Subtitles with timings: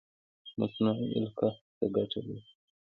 [0.59, 2.41] مصنوعي القاح څه ګټه لري؟